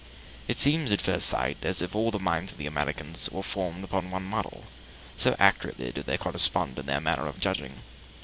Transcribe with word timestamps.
It 0.47 0.57
seems, 0.57 0.91
at 0.91 0.99
first 0.99 1.27
sight, 1.27 1.57
as 1.61 1.79
if 1.83 1.93
all 1.93 2.09
the 2.09 2.17
minds 2.17 2.51
of 2.51 2.57
the 2.57 2.65
Americans 2.65 3.29
were 3.31 3.43
formed 3.43 3.83
upon 3.83 4.09
one 4.09 4.23
model, 4.23 4.63
so 5.15 5.35
accurately 5.37 5.91
do 5.91 6.01
they 6.01 6.17
correspond 6.17 6.79
in 6.79 6.87
their 6.87 6.99
manner 6.99 7.27
of 7.27 7.39
judging. 7.39 7.83